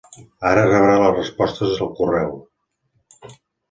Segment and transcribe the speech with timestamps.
[0.51, 2.37] Ara rebrà les respostes al correu.